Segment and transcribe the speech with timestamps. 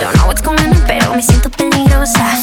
[0.00, 2.35] Don't know what's going on, pero me siento peligrosa.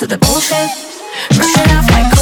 [0.00, 0.70] to the bullshit.
[1.36, 2.19] Brush off like.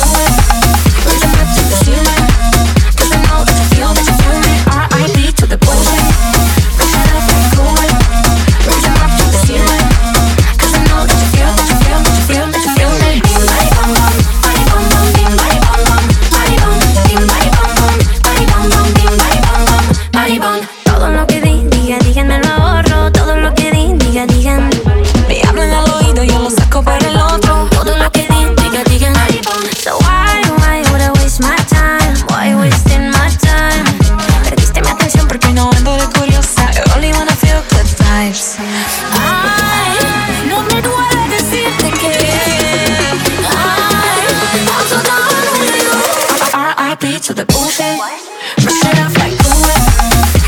[47.00, 47.84] VIP to the bullshit.
[47.84, 49.62] and off like cool.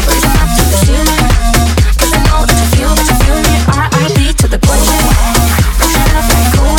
[0.06, 1.22] Raise them up to the ceiling.
[1.98, 3.54] Cause I know that you feel, that you feel me.
[3.70, 6.74] RIP to the off like cool.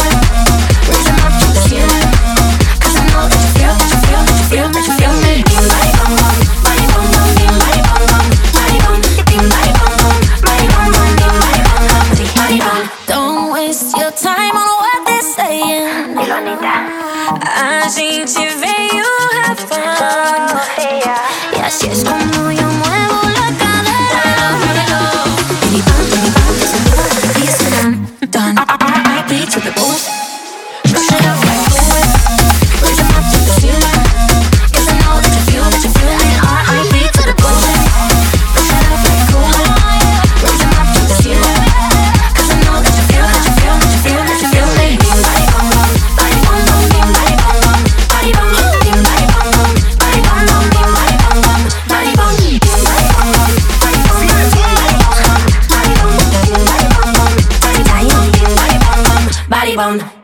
[1.23, 2.07] Up to the ceiling.
[2.83, 5.15] Cause I know that you feel, that you feel, that you feel me, you feel
[5.23, 5.35] me.
[13.07, 16.15] Don't waste your time on what they're saying.
[16.15, 16.75] Melonita.
[17.55, 18.70] A gente vê.
[59.81, 60.20] bound.